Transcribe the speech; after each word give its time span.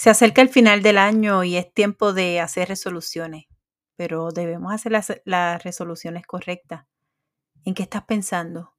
Se 0.00 0.08
acerca 0.08 0.40
el 0.40 0.48
final 0.48 0.82
del 0.82 0.96
año 0.96 1.44
y 1.44 1.56
es 1.58 1.74
tiempo 1.74 2.14
de 2.14 2.40
hacer 2.40 2.68
resoluciones, 2.68 3.44
pero 3.96 4.30
debemos 4.30 4.72
hacer 4.72 4.92
las, 5.26 5.62
resoluciones 5.62 6.26
correctas. 6.26 6.86
¿En 7.66 7.74
qué 7.74 7.82
estás 7.82 8.04
pensando? 8.04 8.74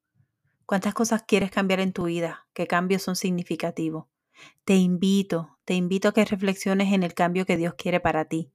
¿Cuántas 0.66 0.96
cosas 0.96 1.22
quieres 1.22 1.52
cambiar 1.52 1.80
en 1.80 1.94
tu 1.94 2.06
vida? 2.06 2.48
¿Qué 2.54 2.66
cambios 2.66 3.04
son 3.04 3.16
significativos? 3.16 4.08
Te 4.66 4.78
invito, 4.78 5.60
te 5.64 5.76
invito 5.76 6.08
a 6.08 6.14
que 6.16 6.26
reflexiones 6.26 6.92
en 6.92 7.04
el 7.04 7.14
cambio 7.14 7.46
que 7.46 7.56
Dios 7.56 7.76
quiere 7.76 8.00
para 8.00 8.26
ti. 8.26 8.52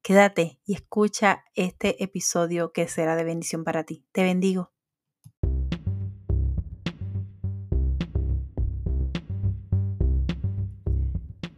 Quédate 0.00 0.58
y 0.64 0.72
escucha 0.72 1.44
este 1.52 2.02
episodio 2.02 2.72
que 2.72 2.88
será 2.88 3.14
de 3.16 3.24
bendición 3.24 3.62
para 3.62 3.84
ti. 3.84 4.06
Te 4.12 4.22
bendigo. 4.22 4.72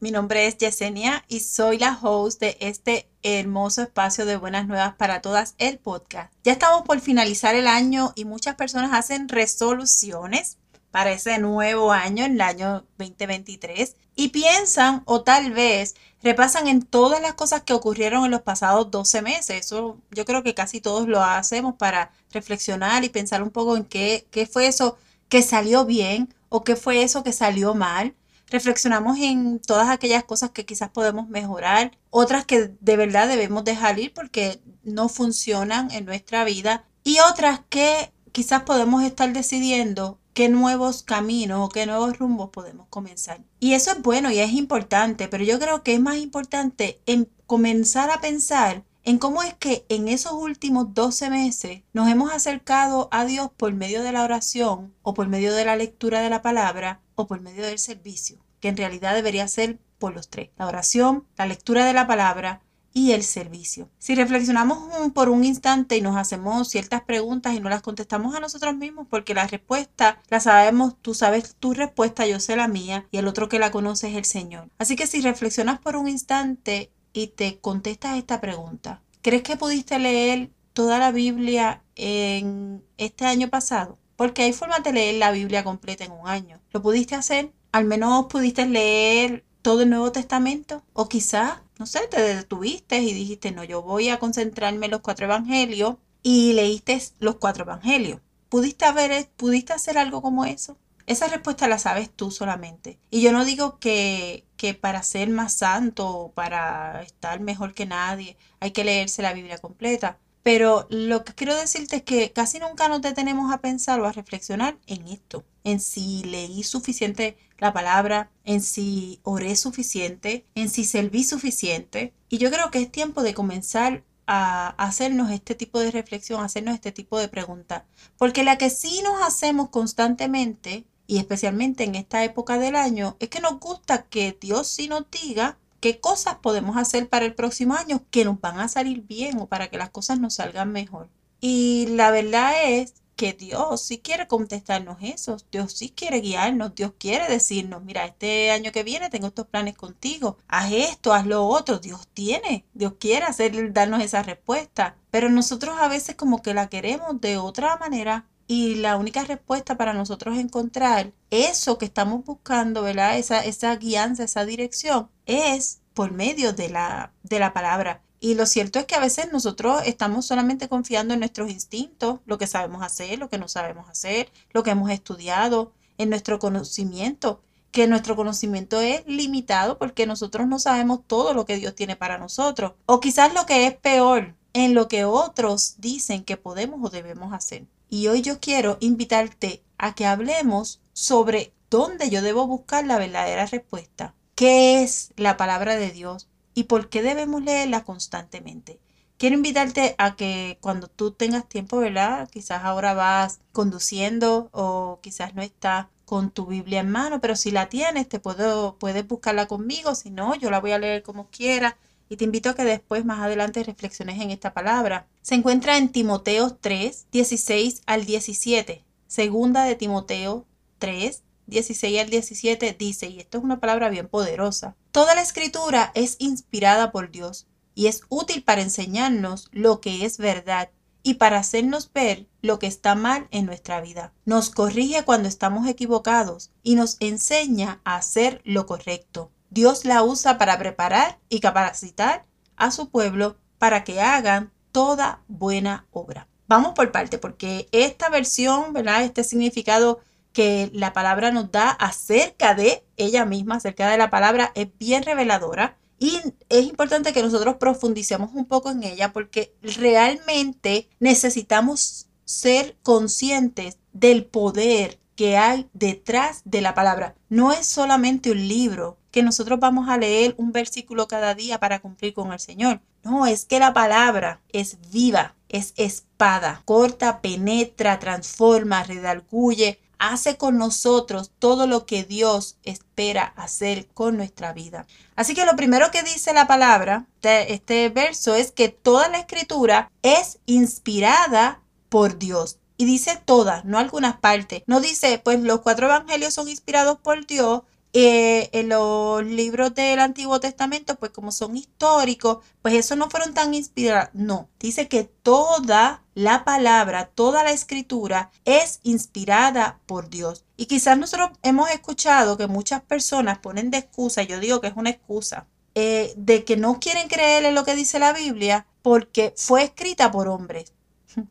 mi 0.00 0.10
nombre 0.10 0.46
es 0.46 0.58
Yesenia 0.58 1.24
y 1.28 1.40
soy 1.40 1.78
la 1.78 1.98
host 2.00 2.40
de 2.40 2.56
este 2.60 3.08
hermoso 3.22 3.82
espacio 3.82 4.26
de 4.26 4.36
Buenas 4.36 4.66
Nuevas 4.66 4.94
para 4.96 5.22
Todas, 5.22 5.54
el 5.58 5.78
podcast. 5.78 6.32
Ya 6.44 6.52
estamos 6.52 6.82
por 6.82 7.00
finalizar 7.00 7.54
el 7.54 7.66
año 7.66 8.12
y 8.14 8.24
muchas 8.24 8.56
personas 8.56 8.92
hacen 8.92 9.28
resoluciones 9.28 10.58
para 10.90 11.12
ese 11.12 11.38
nuevo 11.38 11.92
año, 11.92 12.24
el 12.24 12.40
año 12.40 12.84
2023, 12.98 13.96
y 14.14 14.28
piensan 14.28 15.02
o 15.06 15.22
tal 15.22 15.52
vez 15.52 15.94
repasan 16.22 16.68
en 16.68 16.82
todas 16.82 17.20
las 17.20 17.34
cosas 17.34 17.62
que 17.62 17.72
ocurrieron 17.72 18.24
en 18.24 18.30
los 18.30 18.42
pasados 18.42 18.90
12 18.90 19.22
meses. 19.22 19.66
Eso 19.66 19.98
yo 20.10 20.24
creo 20.24 20.42
que 20.42 20.54
casi 20.54 20.80
todos 20.80 21.08
lo 21.08 21.22
hacemos 21.22 21.74
para 21.76 22.12
reflexionar 22.30 23.04
y 23.04 23.08
pensar 23.08 23.42
un 23.42 23.50
poco 23.50 23.76
en 23.76 23.84
qué, 23.84 24.26
qué 24.30 24.46
fue 24.46 24.66
eso 24.66 24.96
que 25.28 25.42
salió 25.42 25.84
bien 25.84 26.32
o 26.48 26.62
qué 26.62 26.76
fue 26.76 27.02
eso 27.02 27.24
que 27.24 27.32
salió 27.32 27.74
mal 27.74 28.14
reflexionamos 28.54 29.18
en 29.18 29.58
todas 29.58 29.88
aquellas 29.88 30.22
cosas 30.22 30.50
que 30.50 30.64
quizás 30.64 30.88
podemos 30.88 31.28
mejorar, 31.28 31.90
otras 32.10 32.46
que 32.46 32.70
de 32.80 32.96
verdad 32.96 33.26
debemos 33.26 33.64
dejar 33.64 33.98
ir 33.98 34.14
porque 34.14 34.60
no 34.84 35.08
funcionan 35.08 35.90
en 35.90 36.04
nuestra 36.04 36.44
vida 36.44 36.84
y 37.02 37.18
otras 37.18 37.62
que 37.68 38.12
quizás 38.30 38.62
podemos 38.62 39.02
estar 39.02 39.32
decidiendo 39.32 40.20
qué 40.34 40.48
nuevos 40.48 41.02
caminos 41.02 41.66
o 41.66 41.68
qué 41.68 41.84
nuevos 41.84 42.16
rumbos 42.16 42.50
podemos 42.50 42.86
comenzar. 42.90 43.40
Y 43.58 43.72
eso 43.72 43.90
es 43.90 44.00
bueno 44.02 44.30
y 44.30 44.38
es 44.38 44.52
importante, 44.52 45.26
pero 45.26 45.42
yo 45.42 45.58
creo 45.58 45.82
que 45.82 45.94
es 45.94 46.00
más 46.00 46.18
importante 46.18 47.00
en 47.06 47.28
comenzar 47.46 48.10
a 48.10 48.20
pensar 48.20 48.84
en 49.02 49.18
cómo 49.18 49.42
es 49.42 49.52
que 49.54 49.84
en 49.88 50.06
esos 50.06 50.32
últimos 50.32 50.94
12 50.94 51.28
meses 51.28 51.82
nos 51.92 52.08
hemos 52.08 52.32
acercado 52.32 53.08
a 53.10 53.24
Dios 53.24 53.50
por 53.56 53.74
medio 53.74 54.02
de 54.04 54.12
la 54.12 54.22
oración 54.22 54.94
o 55.02 55.12
por 55.12 55.26
medio 55.26 55.52
de 55.54 55.64
la 55.64 55.76
lectura 55.76 56.20
de 56.20 56.30
la 56.30 56.40
palabra 56.40 57.00
o 57.14 57.26
por 57.26 57.40
medio 57.40 57.64
del 57.64 57.78
servicio, 57.78 58.43
que 58.64 58.70
en 58.70 58.78
realidad 58.78 59.14
debería 59.14 59.46
ser 59.46 59.78
por 59.98 60.14
los 60.14 60.30
tres, 60.30 60.48
la 60.56 60.66
oración, 60.66 61.26
la 61.36 61.44
lectura 61.44 61.84
de 61.84 61.92
la 61.92 62.06
palabra 62.06 62.62
y 62.94 63.12
el 63.12 63.22
servicio. 63.22 63.90
Si 63.98 64.14
reflexionamos 64.14 65.12
por 65.12 65.28
un 65.28 65.44
instante 65.44 65.98
y 65.98 66.00
nos 66.00 66.16
hacemos 66.16 66.70
ciertas 66.70 67.02
preguntas 67.02 67.52
y 67.52 67.60
no 67.60 67.68
las 67.68 67.82
contestamos 67.82 68.34
a 68.34 68.40
nosotros 68.40 68.74
mismos, 68.74 69.06
porque 69.10 69.34
la 69.34 69.46
respuesta 69.46 70.18
la 70.30 70.40
sabemos, 70.40 70.96
tú 71.02 71.12
sabes 71.12 71.56
tu 71.56 71.74
respuesta, 71.74 72.26
yo 72.26 72.40
sé 72.40 72.56
la 72.56 72.66
mía, 72.66 73.06
y 73.10 73.18
el 73.18 73.28
otro 73.28 73.50
que 73.50 73.58
la 73.58 73.70
conoce 73.70 74.08
es 74.08 74.16
el 74.16 74.24
Señor. 74.24 74.70
Así 74.78 74.96
que 74.96 75.06
si 75.06 75.20
reflexionas 75.20 75.78
por 75.78 75.96
un 75.96 76.08
instante 76.08 76.90
y 77.12 77.26
te 77.26 77.58
contestas 77.58 78.16
esta 78.16 78.40
pregunta, 78.40 79.02
¿crees 79.20 79.42
que 79.42 79.58
pudiste 79.58 79.98
leer 79.98 80.48
toda 80.72 80.98
la 80.98 81.12
Biblia 81.12 81.82
en 81.96 82.82
este 82.96 83.26
año 83.26 83.50
pasado? 83.50 83.98
Porque 84.16 84.44
hay 84.44 84.54
formas 84.54 84.82
de 84.82 84.94
leer 84.94 85.16
la 85.16 85.32
Biblia 85.32 85.64
completa 85.64 86.04
en 86.04 86.12
un 86.12 86.26
año. 86.26 86.62
¿Lo 86.72 86.80
pudiste 86.80 87.14
hacer? 87.14 87.52
¿Al 87.74 87.86
menos 87.86 88.26
pudiste 88.26 88.66
leer 88.66 89.44
todo 89.60 89.82
el 89.82 89.90
Nuevo 89.90 90.12
Testamento? 90.12 90.84
O 90.92 91.08
quizás, 91.08 91.58
no 91.76 91.86
sé, 91.86 92.06
te 92.06 92.20
detuviste 92.20 92.98
y 92.98 93.12
dijiste, 93.12 93.50
no, 93.50 93.64
yo 93.64 93.82
voy 93.82 94.10
a 94.10 94.20
concentrarme 94.20 94.86
en 94.86 94.92
los 94.92 95.00
cuatro 95.00 95.26
evangelios 95.26 95.96
y 96.22 96.52
leíste 96.52 97.02
los 97.18 97.34
cuatro 97.34 97.64
evangelios. 97.64 98.20
¿Pudiste, 98.48 98.84
haber, 98.84 99.28
¿Pudiste 99.36 99.72
hacer 99.72 99.98
algo 99.98 100.22
como 100.22 100.44
eso? 100.44 100.78
Esa 101.06 101.26
respuesta 101.26 101.66
la 101.66 101.80
sabes 101.80 102.10
tú 102.14 102.30
solamente. 102.30 103.00
Y 103.10 103.22
yo 103.22 103.32
no 103.32 103.44
digo 103.44 103.80
que, 103.80 104.46
que 104.56 104.74
para 104.74 105.02
ser 105.02 105.30
más 105.30 105.54
santo 105.54 106.08
o 106.08 106.30
para 106.30 107.02
estar 107.02 107.40
mejor 107.40 107.74
que 107.74 107.86
nadie 107.86 108.36
hay 108.60 108.70
que 108.70 108.84
leerse 108.84 109.20
la 109.20 109.32
Biblia 109.32 109.58
completa. 109.58 110.20
Pero 110.44 110.86
lo 110.90 111.24
que 111.24 111.34
quiero 111.34 111.56
decirte 111.56 111.96
es 111.96 112.02
que 112.04 112.30
casi 112.30 112.60
nunca 112.60 112.88
nos 112.88 113.02
detenemos 113.02 113.52
a 113.52 113.60
pensar 113.60 113.98
o 113.98 114.06
a 114.06 114.12
reflexionar 114.12 114.76
en 114.86 115.08
esto, 115.08 115.42
en 115.64 115.80
si 115.80 116.22
leí 116.22 116.62
suficiente 116.62 117.36
la 117.58 117.72
palabra, 117.72 118.30
en 118.44 118.60
si 118.60 119.20
oré 119.22 119.56
suficiente, 119.56 120.44
en 120.54 120.68
si 120.68 120.84
serví 120.84 121.24
suficiente. 121.24 122.12
Y 122.28 122.38
yo 122.38 122.50
creo 122.50 122.70
que 122.70 122.80
es 122.80 122.90
tiempo 122.90 123.22
de 123.22 123.34
comenzar 123.34 124.02
a 124.26 124.70
hacernos 124.70 125.30
este 125.30 125.54
tipo 125.54 125.78
de 125.80 125.90
reflexión, 125.90 126.42
hacernos 126.42 126.74
este 126.74 126.92
tipo 126.92 127.18
de 127.18 127.28
pregunta. 127.28 127.84
Porque 128.16 128.44
la 128.44 128.58
que 128.58 128.70
sí 128.70 129.00
nos 129.02 129.22
hacemos 129.22 129.68
constantemente, 129.68 130.84
y 131.06 131.18
especialmente 131.18 131.84
en 131.84 131.94
esta 131.94 132.24
época 132.24 132.58
del 132.58 132.76
año, 132.76 133.16
es 133.20 133.28
que 133.28 133.40
nos 133.40 133.60
gusta 133.60 134.04
que 134.04 134.36
Dios 134.40 134.68
sí 134.68 134.88
nos 134.88 135.04
diga 135.10 135.58
qué 135.80 136.00
cosas 136.00 136.36
podemos 136.36 136.78
hacer 136.78 137.08
para 137.08 137.26
el 137.26 137.34
próximo 137.34 137.74
año 137.74 138.04
que 138.10 138.24
nos 138.24 138.40
van 138.40 138.58
a 138.58 138.68
salir 138.68 139.02
bien 139.02 139.38
o 139.38 139.46
para 139.46 139.68
que 139.68 139.76
las 139.76 139.90
cosas 139.90 140.18
nos 140.18 140.36
salgan 140.36 140.72
mejor. 140.72 141.08
Y 141.40 141.88
la 141.90 142.10
verdad 142.10 142.54
es 142.64 142.94
que 143.16 143.32
Dios 143.32 143.82
sí 143.82 143.98
quiere 143.98 144.26
contestarnos 144.26 144.98
eso, 145.00 145.36
Dios 145.50 145.72
sí 145.72 145.90
quiere 145.90 146.20
guiarnos, 146.20 146.74
Dios 146.74 146.92
quiere 146.98 147.28
decirnos, 147.28 147.82
mira, 147.84 148.04
este 148.04 148.50
año 148.50 148.72
que 148.72 148.82
viene 148.84 149.10
tengo 149.10 149.28
estos 149.28 149.46
planes 149.46 149.76
contigo, 149.76 150.38
haz 150.48 150.72
esto, 150.72 151.12
haz 151.12 151.26
lo 151.26 151.46
otro, 151.46 151.78
Dios 151.78 152.06
tiene, 152.14 152.64
Dios 152.74 152.94
quiere 152.98 153.24
hacer, 153.26 153.72
darnos 153.72 154.02
esa 154.02 154.22
respuesta, 154.22 154.96
pero 155.10 155.28
nosotros 155.30 155.76
a 155.78 155.88
veces 155.88 156.16
como 156.16 156.42
que 156.42 156.54
la 156.54 156.68
queremos 156.68 157.20
de 157.20 157.38
otra 157.38 157.76
manera 157.76 158.26
y 158.46 158.76
la 158.76 158.96
única 158.96 159.24
respuesta 159.24 159.76
para 159.76 159.94
nosotros 159.94 160.36
encontrar 160.38 161.12
eso 161.30 161.78
que 161.78 161.86
estamos 161.86 162.24
buscando, 162.24 162.82
¿verdad? 162.82 163.18
Esa, 163.18 163.44
esa 163.44 163.74
guianza, 163.76 164.24
esa 164.24 164.44
dirección, 164.44 165.08
es 165.26 165.80
por 165.94 166.12
medio 166.12 166.52
de 166.52 166.68
la, 166.68 167.12
de 167.22 167.38
la 167.38 167.52
palabra. 167.52 168.02
Y 168.24 168.36
lo 168.36 168.46
cierto 168.46 168.78
es 168.78 168.86
que 168.86 168.94
a 168.94 169.00
veces 169.00 169.30
nosotros 169.32 169.82
estamos 169.84 170.24
solamente 170.24 170.66
confiando 170.66 171.12
en 171.12 171.20
nuestros 171.20 171.50
instintos, 171.50 172.20
lo 172.24 172.38
que 172.38 172.46
sabemos 172.46 172.82
hacer, 172.82 173.18
lo 173.18 173.28
que 173.28 173.36
no 173.36 173.48
sabemos 173.48 173.86
hacer, 173.90 174.32
lo 174.54 174.62
que 174.62 174.70
hemos 174.70 174.90
estudiado, 174.90 175.72
en 175.98 176.08
nuestro 176.08 176.38
conocimiento, 176.38 177.42
que 177.70 177.86
nuestro 177.86 178.16
conocimiento 178.16 178.80
es 178.80 179.06
limitado 179.06 179.76
porque 179.76 180.06
nosotros 180.06 180.48
no 180.48 180.58
sabemos 180.58 181.00
todo 181.06 181.34
lo 181.34 181.44
que 181.44 181.58
Dios 181.58 181.74
tiene 181.74 181.96
para 181.96 182.16
nosotros. 182.16 182.72
O 182.86 182.98
quizás 182.98 183.34
lo 183.34 183.44
que 183.44 183.66
es 183.66 183.76
peor, 183.76 184.34
en 184.54 184.72
lo 184.72 184.88
que 184.88 185.04
otros 185.04 185.74
dicen 185.76 186.24
que 186.24 186.38
podemos 186.38 186.80
o 186.82 186.88
debemos 186.88 187.34
hacer. 187.34 187.66
Y 187.90 188.06
hoy 188.06 188.22
yo 188.22 188.40
quiero 188.40 188.78
invitarte 188.80 189.62
a 189.76 189.94
que 189.94 190.06
hablemos 190.06 190.80
sobre 190.94 191.52
dónde 191.68 192.08
yo 192.08 192.22
debo 192.22 192.46
buscar 192.46 192.86
la 192.86 192.96
verdadera 192.96 193.44
respuesta 193.44 194.14
qué 194.34 194.82
es 194.82 195.12
la 195.16 195.36
palabra 195.36 195.76
de 195.76 195.90
Dios 195.90 196.28
y 196.54 196.64
por 196.64 196.88
qué 196.88 197.02
debemos 197.02 197.42
leerla 197.42 197.84
constantemente. 197.84 198.78
Quiero 199.16 199.36
invitarte 199.36 199.94
a 199.98 200.16
que 200.16 200.58
cuando 200.60 200.88
tú 200.88 201.12
tengas 201.12 201.48
tiempo, 201.48 201.78
¿verdad? 201.78 202.28
Quizás 202.30 202.64
ahora 202.64 202.94
vas 202.94 203.40
conduciendo 203.52 204.48
o 204.52 204.98
quizás 205.02 205.34
no 205.34 205.42
estás 205.42 205.86
con 206.04 206.30
tu 206.30 206.46
Biblia 206.46 206.80
en 206.80 206.90
mano, 206.90 207.20
pero 207.20 207.36
si 207.36 207.50
la 207.50 207.68
tienes, 207.68 208.08
te 208.08 208.18
puedo, 208.18 208.76
puedes 208.78 209.06
buscarla 209.06 209.46
conmigo, 209.46 209.94
si 209.94 210.10
no, 210.10 210.34
yo 210.34 210.50
la 210.50 210.60
voy 210.60 210.72
a 210.72 210.78
leer 210.78 211.02
como 211.02 211.28
quiera 211.30 211.76
y 212.08 212.16
te 212.16 212.24
invito 212.24 212.50
a 212.50 212.54
que 212.54 212.64
después, 212.64 213.04
más 213.04 213.20
adelante, 213.20 213.64
reflexiones 213.64 214.20
en 214.20 214.30
esta 214.30 214.52
palabra. 214.52 215.06
Se 215.22 215.34
encuentra 215.34 215.78
en 215.78 215.90
Timoteo 215.90 216.56
3, 216.60 217.06
16 217.10 217.82
al 217.86 218.04
17, 218.04 218.84
segunda 219.06 219.64
de 219.64 219.74
Timoteo 219.74 220.44
3, 220.78 221.22
16 221.46 222.00
al 222.00 222.10
17 222.10 222.76
dice, 222.78 223.08
y 223.08 223.20
esto 223.20 223.38
es 223.38 223.44
una 223.44 223.60
palabra 223.60 223.88
bien 223.88 224.08
poderosa, 224.08 224.76
toda 224.92 225.14
la 225.14 225.22
escritura 225.22 225.92
es 225.94 226.16
inspirada 226.18 226.92
por 226.92 227.10
Dios 227.10 227.46
y 227.74 227.86
es 227.86 228.02
útil 228.08 228.42
para 228.42 228.62
enseñarnos 228.62 229.48
lo 229.52 229.80
que 229.80 230.04
es 230.04 230.18
verdad 230.18 230.70
y 231.02 231.14
para 231.14 231.38
hacernos 231.38 231.92
ver 231.92 232.26
lo 232.40 232.58
que 232.58 232.66
está 232.66 232.94
mal 232.94 233.28
en 233.30 233.46
nuestra 233.46 233.80
vida. 233.80 234.12
Nos 234.24 234.50
corrige 234.50 235.04
cuando 235.04 235.28
estamos 235.28 235.68
equivocados 235.68 236.50
y 236.62 236.76
nos 236.76 236.96
enseña 237.00 237.80
a 237.84 237.96
hacer 237.96 238.40
lo 238.44 238.66
correcto. 238.66 239.30
Dios 239.50 239.84
la 239.84 240.02
usa 240.02 240.38
para 240.38 240.58
preparar 240.58 241.18
y 241.28 241.40
capacitar 241.40 242.24
a 242.56 242.70
su 242.70 242.88
pueblo 242.88 243.36
para 243.58 243.84
que 243.84 244.00
hagan 244.00 244.50
toda 244.72 245.22
buena 245.28 245.86
obra. 245.92 246.26
vamos 246.46 246.72
por 246.74 246.92
parte, 246.92 247.18
porque 247.18 247.68
esta 247.72 248.08
versión, 248.08 248.72
¿verdad? 248.72 249.04
Este 249.04 249.24
significado 249.24 250.00
que 250.34 250.68
la 250.74 250.92
palabra 250.92 251.30
nos 251.30 251.50
da 251.50 251.70
acerca 251.70 252.54
de 252.54 252.84
ella 252.98 253.24
misma, 253.24 253.54
acerca 253.54 253.88
de 253.88 253.96
la 253.96 254.10
palabra, 254.10 254.52
es 254.54 254.68
bien 254.78 255.04
reveladora. 255.04 255.78
Y 255.98 256.20
es 256.48 256.64
importante 256.66 257.12
que 257.14 257.22
nosotros 257.22 257.56
profundicemos 257.56 258.30
un 258.34 258.44
poco 258.44 258.70
en 258.70 258.82
ella 258.82 259.12
porque 259.12 259.54
realmente 259.62 260.90
necesitamos 260.98 262.08
ser 262.24 262.76
conscientes 262.82 263.78
del 263.92 264.26
poder 264.26 264.98
que 265.14 265.36
hay 265.36 265.68
detrás 265.72 266.42
de 266.44 266.60
la 266.60 266.74
palabra. 266.74 267.14
No 267.28 267.52
es 267.52 267.66
solamente 267.66 268.32
un 268.32 268.48
libro 268.48 268.98
que 269.12 269.22
nosotros 269.22 269.60
vamos 269.60 269.88
a 269.88 269.96
leer 269.96 270.34
un 270.36 270.50
versículo 270.50 271.06
cada 271.06 271.34
día 271.34 271.60
para 271.60 271.80
cumplir 271.80 272.12
con 272.12 272.32
el 272.32 272.40
Señor. 272.40 272.80
No, 273.04 273.26
es 273.26 273.44
que 273.44 273.60
la 273.60 273.72
palabra 273.72 274.40
es 274.52 274.78
viva, 274.90 275.36
es 275.48 275.74
espada, 275.76 276.62
corta, 276.64 277.20
penetra, 277.20 278.00
transforma, 278.00 278.82
redalguye, 278.82 279.78
hace 279.98 280.36
con 280.36 280.58
nosotros 280.58 281.30
todo 281.38 281.66
lo 281.66 281.86
que 281.86 282.04
Dios 282.04 282.56
espera 282.64 283.32
hacer 283.36 283.86
con 283.88 284.16
nuestra 284.16 284.52
vida. 284.52 284.86
Así 285.16 285.34
que 285.34 285.46
lo 285.46 285.56
primero 285.56 285.90
que 285.90 286.02
dice 286.02 286.32
la 286.32 286.46
palabra 286.46 287.06
de 287.22 287.52
este 287.54 287.88
verso 287.88 288.34
es 288.34 288.52
que 288.52 288.68
toda 288.68 289.08
la 289.08 289.18
escritura 289.18 289.90
es 290.02 290.38
inspirada 290.46 291.60
por 291.88 292.18
Dios. 292.18 292.58
Y 292.76 292.86
dice 292.86 293.20
toda, 293.24 293.62
no 293.64 293.78
algunas 293.78 294.16
partes. 294.16 294.62
No 294.66 294.80
dice, 294.80 295.20
pues 295.22 295.40
los 295.40 295.60
cuatro 295.60 295.86
evangelios 295.86 296.34
son 296.34 296.48
inspirados 296.48 296.98
por 296.98 297.24
Dios, 297.26 297.62
eh, 297.96 298.50
en 298.52 298.70
los 298.70 299.24
libros 299.24 299.72
del 299.72 300.00
Antiguo 300.00 300.40
Testamento, 300.40 300.96
pues 300.96 301.12
como 301.12 301.30
son 301.30 301.56
históricos, 301.56 302.44
pues 302.60 302.74
eso 302.74 302.96
no 302.96 303.08
fueron 303.08 303.34
tan 303.34 303.54
inspirados. 303.54 304.10
No, 304.14 304.48
dice 304.58 304.88
que 304.88 305.04
toda 305.04 306.02
la 306.14 306.44
palabra, 306.44 307.06
toda 307.14 307.44
la 307.44 307.52
escritura 307.52 308.32
es 308.44 308.80
inspirada 308.82 309.78
por 309.86 310.10
Dios. 310.10 310.44
Y 310.56 310.66
quizás 310.66 310.98
nosotros 310.98 311.30
hemos 311.44 311.70
escuchado 311.70 312.36
que 312.36 312.48
muchas 312.48 312.82
personas 312.82 313.38
ponen 313.38 313.70
de 313.70 313.78
excusa, 313.78 314.24
yo 314.24 314.40
digo 314.40 314.60
que 314.60 314.66
es 314.66 314.74
una 314.76 314.90
excusa, 314.90 315.46
eh, 315.76 316.14
de 316.16 316.44
que 316.44 316.56
no 316.56 316.80
quieren 316.80 317.06
creer 317.06 317.44
en 317.44 317.54
lo 317.54 317.64
que 317.64 317.76
dice 317.76 318.00
la 318.00 318.12
Biblia 318.12 318.66
porque 318.82 319.34
fue 319.36 319.62
escrita 319.62 320.10
por 320.10 320.26
hombres. 320.26 320.72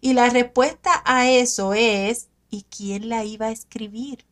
Y 0.00 0.12
la 0.12 0.28
respuesta 0.28 1.02
a 1.04 1.28
eso 1.28 1.74
es, 1.74 2.28
¿y 2.48 2.62
quién 2.70 3.08
la 3.08 3.24
iba 3.24 3.46
a 3.46 3.50
escribir? 3.50 4.24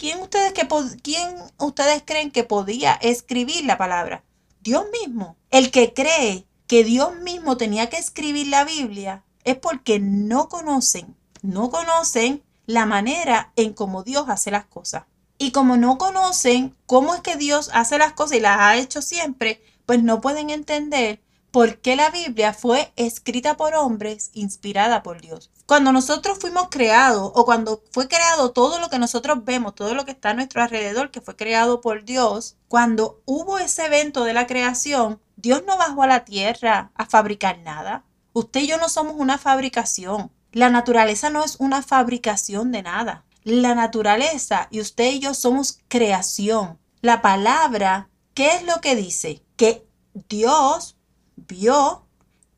¿Quién 0.00 0.18
ustedes, 0.22 0.54
que 0.54 0.66
¿Quién 1.02 1.36
ustedes 1.58 2.02
creen 2.06 2.30
que 2.30 2.42
podía 2.42 2.94
escribir 2.94 3.66
la 3.66 3.76
palabra? 3.76 4.24
Dios 4.62 4.86
mismo. 4.98 5.36
El 5.50 5.70
que 5.70 5.92
cree 5.92 6.46
que 6.66 6.84
Dios 6.84 7.16
mismo 7.16 7.58
tenía 7.58 7.90
que 7.90 7.98
escribir 7.98 8.46
la 8.46 8.64
Biblia 8.64 9.24
es 9.44 9.56
porque 9.56 10.00
no 10.00 10.48
conocen, 10.48 11.14
no 11.42 11.70
conocen 11.70 12.42
la 12.64 12.86
manera 12.86 13.52
en 13.56 13.74
cómo 13.74 14.02
Dios 14.02 14.24
hace 14.30 14.50
las 14.50 14.64
cosas. 14.64 15.04
Y 15.36 15.50
como 15.50 15.76
no 15.76 15.98
conocen 15.98 16.74
cómo 16.86 17.14
es 17.14 17.20
que 17.20 17.36
Dios 17.36 17.68
hace 17.74 17.98
las 17.98 18.14
cosas 18.14 18.38
y 18.38 18.40
las 18.40 18.58
ha 18.58 18.76
hecho 18.78 19.02
siempre, 19.02 19.62
pues 19.84 20.02
no 20.02 20.22
pueden 20.22 20.48
entender 20.48 21.20
por 21.50 21.78
qué 21.78 21.96
la 21.96 22.10
Biblia 22.10 22.54
fue 22.54 22.92
escrita 22.96 23.56
por 23.56 23.74
hombres, 23.74 24.30
inspirada 24.34 25.02
por 25.02 25.20
Dios. 25.20 25.50
Cuando 25.66 25.92
nosotros 25.92 26.38
fuimos 26.38 26.68
creados 26.70 27.32
o 27.34 27.44
cuando 27.44 27.82
fue 27.92 28.08
creado 28.08 28.52
todo 28.52 28.78
lo 28.78 28.88
que 28.88 28.98
nosotros 28.98 29.44
vemos, 29.44 29.74
todo 29.74 29.94
lo 29.94 30.04
que 30.04 30.12
está 30.12 30.30
a 30.30 30.34
nuestro 30.34 30.62
alrededor, 30.62 31.10
que 31.10 31.20
fue 31.20 31.36
creado 31.36 31.80
por 31.80 32.04
Dios, 32.04 32.56
cuando 32.68 33.20
hubo 33.24 33.58
ese 33.58 33.86
evento 33.86 34.24
de 34.24 34.34
la 34.34 34.46
creación, 34.46 35.20
Dios 35.36 35.62
no 35.66 35.76
bajó 35.76 36.02
a 36.02 36.06
la 36.06 36.24
tierra 36.24 36.92
a 36.94 37.06
fabricar 37.06 37.58
nada. 37.58 38.04
Usted 38.32 38.60
y 38.60 38.66
yo 38.68 38.78
no 38.78 38.88
somos 38.88 39.14
una 39.16 39.38
fabricación. 39.38 40.30
La 40.52 40.70
naturaleza 40.70 41.30
no 41.30 41.44
es 41.44 41.56
una 41.58 41.82
fabricación 41.82 42.72
de 42.72 42.82
nada. 42.82 43.24
La 43.42 43.74
naturaleza 43.74 44.68
y 44.70 44.80
usted 44.80 45.12
y 45.12 45.20
yo 45.20 45.34
somos 45.34 45.80
creación. 45.88 46.78
La 47.00 47.22
palabra, 47.22 48.08
¿qué 48.34 48.56
es 48.56 48.64
lo 48.64 48.80
que 48.80 48.94
dice? 48.94 49.42
Que 49.56 49.86
Dios 50.28 50.96
vio 51.46 52.06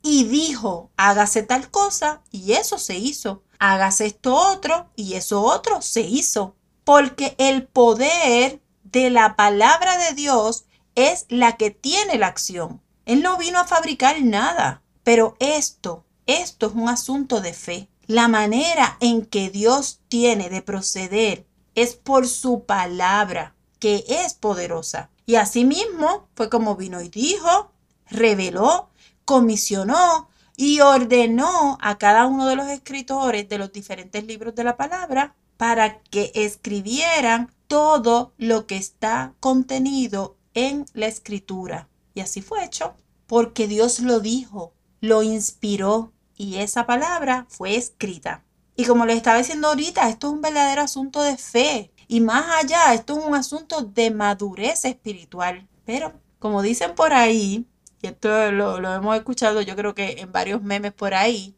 y 0.02 0.24
dijo, 0.24 0.90
hágase 0.96 1.42
tal 1.42 1.70
cosa 1.70 2.22
y 2.30 2.52
eso 2.52 2.78
se 2.78 2.96
hizo. 2.96 3.42
Hágase 3.58 4.06
esto 4.06 4.34
otro 4.34 4.90
y 4.96 5.14
eso 5.14 5.42
otro 5.42 5.82
se 5.82 6.02
hizo. 6.02 6.56
Porque 6.84 7.36
el 7.38 7.66
poder 7.66 8.60
de 8.84 9.10
la 9.10 9.36
palabra 9.36 9.96
de 9.98 10.14
Dios 10.14 10.64
es 10.94 11.26
la 11.28 11.56
que 11.56 11.70
tiene 11.70 12.18
la 12.18 12.26
acción. 12.26 12.82
Él 13.06 13.22
no 13.22 13.36
vino 13.36 13.58
a 13.58 13.66
fabricar 13.66 14.20
nada. 14.22 14.82
Pero 15.04 15.36
esto, 15.40 16.04
esto 16.26 16.66
es 16.66 16.72
un 16.74 16.88
asunto 16.88 17.40
de 17.40 17.52
fe. 17.52 17.88
La 18.06 18.28
manera 18.28 18.96
en 19.00 19.24
que 19.24 19.50
Dios 19.50 20.00
tiene 20.08 20.48
de 20.48 20.62
proceder 20.62 21.46
es 21.74 21.94
por 21.94 22.28
su 22.28 22.64
palabra, 22.64 23.54
que 23.78 24.04
es 24.06 24.34
poderosa. 24.34 25.10
Y 25.26 25.36
asimismo 25.36 26.28
fue 26.34 26.48
como 26.50 26.76
vino 26.76 27.00
y 27.00 27.08
dijo, 27.08 27.71
reveló, 28.12 28.90
comisionó 29.24 30.28
y 30.56 30.80
ordenó 30.80 31.78
a 31.80 31.98
cada 31.98 32.26
uno 32.26 32.46
de 32.46 32.56
los 32.56 32.68
escritores 32.68 33.48
de 33.48 33.58
los 33.58 33.72
diferentes 33.72 34.24
libros 34.24 34.54
de 34.54 34.64
la 34.64 34.76
palabra 34.76 35.34
para 35.56 36.00
que 36.02 36.32
escribieran 36.34 37.50
todo 37.66 38.32
lo 38.36 38.66
que 38.66 38.76
está 38.76 39.34
contenido 39.40 40.36
en 40.54 40.86
la 40.92 41.06
escritura. 41.06 41.88
Y 42.14 42.20
así 42.20 42.42
fue 42.42 42.64
hecho, 42.64 42.94
porque 43.26 43.66
Dios 43.66 44.00
lo 44.00 44.20
dijo, 44.20 44.74
lo 45.00 45.22
inspiró 45.22 46.12
y 46.36 46.56
esa 46.56 46.86
palabra 46.86 47.46
fue 47.48 47.76
escrita. 47.76 48.44
Y 48.76 48.84
como 48.84 49.06
les 49.06 49.16
estaba 49.16 49.38
diciendo 49.38 49.68
ahorita, 49.68 50.08
esto 50.08 50.28
es 50.28 50.32
un 50.34 50.40
verdadero 50.40 50.82
asunto 50.82 51.22
de 51.22 51.36
fe. 51.36 51.92
Y 52.08 52.20
más 52.20 52.44
allá, 52.62 52.94
esto 52.94 53.18
es 53.18 53.24
un 53.24 53.34
asunto 53.34 53.82
de 53.82 54.10
madurez 54.10 54.84
espiritual. 54.84 55.68
Pero, 55.84 56.12
como 56.38 56.62
dicen 56.62 56.94
por 56.94 57.12
ahí, 57.12 57.66
y 58.02 58.08
esto 58.08 58.50
lo, 58.50 58.76
hemos 58.92 59.16
escuchado 59.16 59.62
yo 59.62 59.76
creo 59.76 59.94
que 59.94 60.20
en 60.20 60.32
varios 60.32 60.62
memes 60.62 60.92
por 60.92 61.14
ahí, 61.14 61.56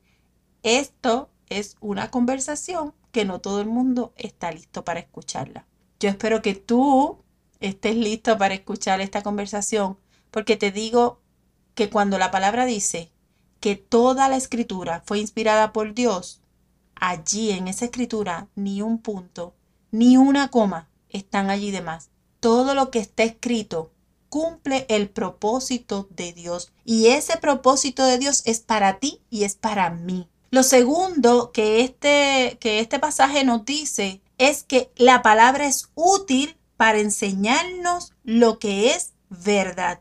esto 0.62 1.30
es 1.48 1.76
una 1.80 2.10
conversación 2.10 2.94
que 3.12 3.24
no 3.24 3.40
todo 3.40 3.60
el 3.62 3.66
mundo 3.66 4.12
está 4.16 4.52
listo 4.52 4.84
para 4.84 5.00
escucharla. 5.00 5.66
Yo 6.00 6.10
espero 6.10 6.42
que 6.42 6.54
tú 6.54 7.22
estés 7.60 7.96
listo 7.96 8.36
para 8.36 8.54
escuchar 8.54 9.00
esta 9.00 9.22
conversación, 9.22 9.98
porque 10.30 10.56
te 10.56 10.70
digo 10.70 11.20
que 11.74 11.88
cuando 11.88 12.18
la 12.18 12.30
palabra 12.30 12.66
dice 12.66 13.10
que 13.60 13.76
toda 13.76 14.28
la 14.28 14.36
escritura 14.36 15.02
fue 15.06 15.20
inspirada 15.20 15.72
por 15.72 15.94
Dios, 15.94 16.42
allí 16.94 17.52
en 17.52 17.68
esa 17.68 17.86
escritura 17.86 18.48
ni 18.54 18.82
un 18.82 18.98
punto, 18.98 19.54
ni 19.90 20.18
una 20.18 20.50
coma 20.50 20.90
están 21.08 21.48
allí 21.48 21.70
de 21.70 21.80
más. 21.80 22.10
Todo 22.40 22.74
lo 22.74 22.90
que 22.90 22.98
está 22.98 23.22
escrito 23.22 23.93
cumple 24.34 24.84
el 24.88 25.10
propósito 25.10 26.08
de 26.10 26.32
Dios. 26.32 26.72
Y 26.84 27.06
ese 27.06 27.36
propósito 27.36 28.04
de 28.04 28.18
Dios 28.18 28.42
es 28.46 28.58
para 28.58 28.98
ti 28.98 29.20
y 29.30 29.44
es 29.44 29.54
para 29.54 29.90
mí. 29.90 30.28
Lo 30.50 30.64
segundo 30.64 31.52
que 31.52 31.82
este, 31.82 32.58
que 32.58 32.80
este 32.80 32.98
pasaje 32.98 33.44
nos 33.44 33.64
dice 33.64 34.22
es 34.38 34.64
que 34.64 34.90
la 34.96 35.22
palabra 35.22 35.68
es 35.68 35.88
útil 35.94 36.56
para 36.76 36.98
enseñarnos 36.98 38.12
lo 38.24 38.58
que 38.58 38.90
es 38.90 39.12
verdad. 39.28 40.00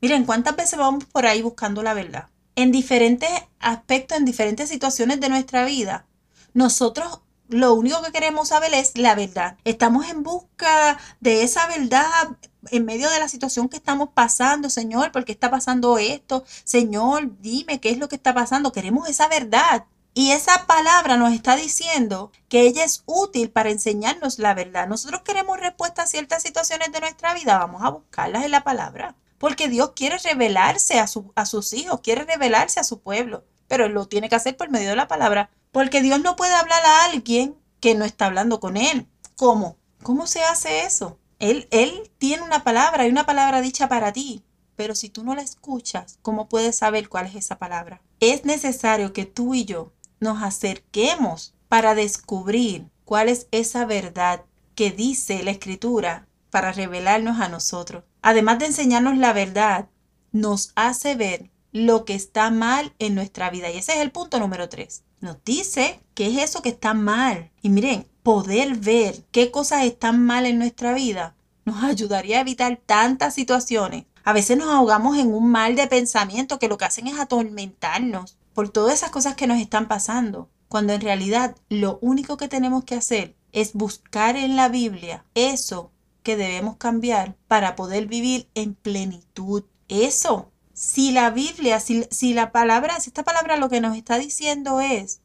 Miren, 0.00 0.26
¿cuántas 0.26 0.54
veces 0.54 0.78
vamos 0.78 1.06
por 1.06 1.26
ahí 1.26 1.42
buscando 1.42 1.82
la 1.82 1.94
verdad? 1.94 2.28
En 2.54 2.70
diferentes 2.70 3.30
aspectos, 3.58 4.16
en 4.16 4.24
diferentes 4.24 4.68
situaciones 4.68 5.18
de 5.18 5.28
nuestra 5.28 5.64
vida, 5.64 6.06
nosotros 6.54 7.22
lo 7.48 7.74
único 7.74 8.00
que 8.00 8.12
queremos 8.12 8.50
saber 8.50 8.74
es 8.74 8.96
la 8.96 9.16
verdad. 9.16 9.58
Estamos 9.64 10.08
en 10.08 10.22
busca 10.22 11.00
de 11.18 11.42
esa 11.42 11.66
verdad 11.66 12.36
en 12.70 12.84
medio 12.84 13.10
de 13.10 13.18
la 13.18 13.28
situación 13.28 13.68
que 13.68 13.76
estamos 13.76 14.10
pasando, 14.14 14.70
Señor, 14.70 15.12
¿por 15.12 15.24
qué 15.24 15.32
está 15.32 15.50
pasando 15.50 15.98
esto? 15.98 16.44
Señor, 16.64 17.30
dime 17.40 17.80
qué 17.80 17.90
es 17.90 17.98
lo 17.98 18.08
que 18.08 18.16
está 18.16 18.34
pasando. 18.34 18.72
Queremos 18.72 19.08
esa 19.08 19.28
verdad. 19.28 19.84
Y 20.14 20.32
esa 20.32 20.66
palabra 20.66 21.16
nos 21.16 21.32
está 21.32 21.56
diciendo 21.56 22.32
que 22.48 22.62
ella 22.62 22.84
es 22.84 23.02
útil 23.06 23.50
para 23.50 23.70
enseñarnos 23.70 24.38
la 24.38 24.52
verdad. 24.52 24.86
Nosotros 24.86 25.22
queremos 25.22 25.58
respuesta 25.58 26.02
a 26.02 26.06
ciertas 26.06 26.42
situaciones 26.42 26.92
de 26.92 27.00
nuestra 27.00 27.32
vida, 27.32 27.58
vamos 27.58 27.82
a 27.82 27.88
buscarlas 27.88 28.44
en 28.44 28.50
la 28.50 28.62
palabra. 28.62 29.16
Porque 29.38 29.68
Dios 29.68 29.92
quiere 29.96 30.18
revelarse 30.18 31.00
a, 31.00 31.06
a 31.34 31.46
sus 31.46 31.72
hijos, 31.72 32.00
quiere 32.02 32.24
revelarse 32.24 32.78
a 32.78 32.84
su 32.84 33.00
pueblo, 33.00 33.44
pero 33.68 33.88
lo 33.88 34.06
tiene 34.06 34.28
que 34.28 34.36
hacer 34.36 34.56
por 34.56 34.70
medio 34.70 34.90
de 34.90 34.96
la 34.96 35.08
palabra. 35.08 35.50
Porque 35.72 36.02
Dios 36.02 36.20
no 36.20 36.36
puede 36.36 36.52
hablar 36.52 36.84
a 36.84 37.04
alguien 37.06 37.56
que 37.80 37.94
no 37.94 38.04
está 38.04 38.26
hablando 38.26 38.60
con 38.60 38.76
Él. 38.76 39.08
¿Cómo? 39.36 39.78
¿Cómo 40.02 40.26
se 40.26 40.42
hace 40.42 40.84
eso? 40.84 41.18
Él, 41.42 41.66
él 41.72 42.08
tiene 42.18 42.44
una 42.44 42.62
palabra 42.62 43.04
y 43.04 43.10
una 43.10 43.26
palabra 43.26 43.60
dicha 43.60 43.88
para 43.88 44.12
ti. 44.12 44.44
Pero 44.76 44.94
si 44.94 45.08
tú 45.08 45.24
no 45.24 45.34
la 45.34 45.42
escuchas, 45.42 46.20
¿cómo 46.22 46.48
puedes 46.48 46.76
saber 46.76 47.08
cuál 47.08 47.26
es 47.26 47.34
esa 47.34 47.58
palabra? 47.58 48.00
Es 48.20 48.44
necesario 48.44 49.12
que 49.12 49.26
tú 49.26 49.52
y 49.52 49.64
yo 49.64 49.92
nos 50.20 50.40
acerquemos 50.40 51.52
para 51.68 51.96
descubrir 51.96 52.86
cuál 53.04 53.28
es 53.28 53.48
esa 53.50 53.84
verdad 53.86 54.44
que 54.76 54.92
dice 54.92 55.42
la 55.42 55.50
escritura 55.50 56.28
para 56.50 56.70
revelarnos 56.70 57.40
a 57.40 57.48
nosotros. 57.48 58.04
Además 58.22 58.60
de 58.60 58.66
enseñarnos 58.66 59.18
la 59.18 59.32
verdad, 59.32 59.88
nos 60.30 60.72
hace 60.76 61.16
ver 61.16 61.50
lo 61.72 62.04
que 62.04 62.14
está 62.14 62.50
mal 62.50 62.94
en 62.98 63.14
nuestra 63.14 63.50
vida. 63.50 63.70
Y 63.70 63.78
ese 63.78 63.94
es 63.94 63.98
el 63.98 64.12
punto 64.12 64.38
número 64.38 64.68
tres. 64.68 65.02
Nos 65.20 65.42
dice 65.44 66.00
qué 66.14 66.26
es 66.28 66.38
eso 66.50 66.62
que 66.62 66.68
está 66.68 66.94
mal. 66.94 67.50
Y 67.62 67.70
miren, 67.70 68.06
poder 68.22 68.76
ver 68.76 69.24
qué 69.32 69.50
cosas 69.50 69.84
están 69.84 70.24
mal 70.24 70.46
en 70.46 70.58
nuestra 70.58 70.94
vida 70.94 71.34
nos 71.64 71.82
ayudaría 71.82 72.38
a 72.38 72.42
evitar 72.42 72.80
tantas 72.84 73.34
situaciones. 73.34 74.04
A 74.24 74.32
veces 74.32 74.56
nos 74.56 74.68
ahogamos 74.68 75.18
en 75.18 75.32
un 75.32 75.50
mal 75.50 75.74
de 75.76 75.86
pensamiento 75.86 76.58
que 76.58 76.68
lo 76.68 76.78
que 76.78 76.84
hacen 76.84 77.08
es 77.08 77.18
atormentarnos 77.18 78.36
por 78.54 78.68
todas 78.68 78.94
esas 78.94 79.10
cosas 79.10 79.34
que 79.34 79.46
nos 79.46 79.60
están 79.60 79.88
pasando, 79.88 80.48
cuando 80.68 80.92
en 80.92 81.00
realidad 81.00 81.56
lo 81.68 81.98
único 82.02 82.36
que 82.36 82.48
tenemos 82.48 82.84
que 82.84 82.94
hacer 82.94 83.34
es 83.52 83.72
buscar 83.74 84.36
en 84.36 84.56
la 84.56 84.68
Biblia 84.68 85.24
eso 85.34 85.90
que 86.22 86.36
debemos 86.36 86.76
cambiar 86.76 87.36
para 87.48 87.74
poder 87.74 88.06
vivir 88.06 88.48
en 88.54 88.74
plenitud. 88.74 89.64
Eso. 89.88 90.51
Si 90.82 91.12
la 91.12 91.30
Biblia, 91.30 91.78
si, 91.78 92.08
si 92.10 92.34
la 92.34 92.50
palabra, 92.50 92.98
si 92.98 93.10
esta 93.10 93.22
palabra 93.22 93.56
lo 93.56 93.68
que 93.68 93.80
nos 93.80 93.96
está 93.96 94.18
diciendo 94.18 94.80
es 94.80 95.20